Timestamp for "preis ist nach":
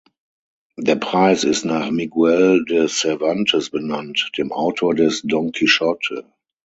0.95-1.91